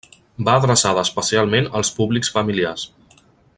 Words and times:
Va 0.45 0.55
adreçada 0.61 1.03
especialment 1.09 1.69
als 1.81 1.93
públics 1.99 2.35
familiars. 2.39 2.89